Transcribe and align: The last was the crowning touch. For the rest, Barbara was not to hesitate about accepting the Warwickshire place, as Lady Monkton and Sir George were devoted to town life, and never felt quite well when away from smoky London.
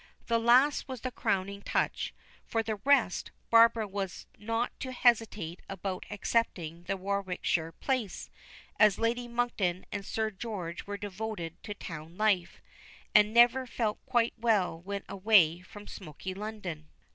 The 0.25 0.39
last 0.39 0.87
was 0.87 1.01
the 1.01 1.11
crowning 1.11 1.61
touch. 1.61 2.11
For 2.47 2.63
the 2.63 2.77
rest, 2.77 3.29
Barbara 3.51 3.87
was 3.87 4.25
not 4.39 4.71
to 4.79 4.91
hesitate 4.93 5.61
about 5.69 6.07
accepting 6.09 6.85
the 6.85 6.97
Warwickshire 6.97 7.71
place, 7.73 8.31
as 8.79 8.97
Lady 8.97 9.27
Monkton 9.27 9.85
and 9.91 10.03
Sir 10.03 10.31
George 10.31 10.87
were 10.87 10.97
devoted 10.97 11.61
to 11.61 11.75
town 11.75 12.17
life, 12.17 12.63
and 13.13 13.31
never 13.31 13.67
felt 13.67 14.03
quite 14.07 14.33
well 14.39 14.81
when 14.81 15.03
away 15.07 15.59
from 15.61 15.85
smoky 15.85 16.33
London. 16.33 16.89